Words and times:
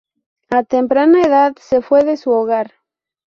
A 0.49 0.63
temprana 0.63 1.21
edad 1.21 1.53
se 1.59 1.83
fue 1.83 2.03
de 2.03 2.17
su 2.17 2.31
hogar. 2.31 2.73